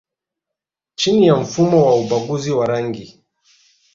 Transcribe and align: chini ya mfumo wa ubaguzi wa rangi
chini 0.95 1.27
ya 1.27 1.35
mfumo 1.35 1.85
wa 1.85 1.95
ubaguzi 1.95 2.51
wa 2.51 2.65
rangi 2.67 3.23